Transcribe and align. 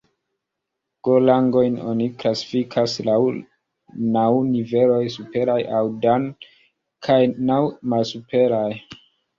Go-rangojn 1.07 1.75
oni 1.91 2.07
klasifikas 2.23 2.97
laŭ 3.09 3.19
naŭ 4.17 4.25
niveloj 4.49 5.01
superaj, 5.19 5.61
aŭ 5.83 5.87
"Dan", 6.09 6.29
kaj 7.11 7.21
naŭ 7.53 7.65
malsuperaj. 7.95 8.69